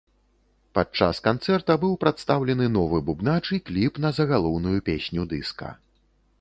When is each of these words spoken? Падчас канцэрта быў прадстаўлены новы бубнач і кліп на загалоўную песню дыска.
Падчас 0.77 1.19
канцэрта 1.27 1.75
быў 1.83 1.93
прадстаўлены 2.05 2.71
новы 2.79 3.03
бубнач 3.11 3.45
і 3.59 3.63
кліп 3.71 4.03
на 4.07 4.15
загалоўную 4.21 4.77
песню 4.89 5.31
дыска. 5.35 5.69